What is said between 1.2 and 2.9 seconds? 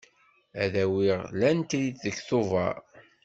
lantrit deg Tubeṛ.